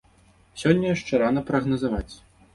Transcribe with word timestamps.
Сёння 0.61 0.87
яшчэ 0.95 1.21
рана 1.25 1.45
прагназаваць. 1.51 2.13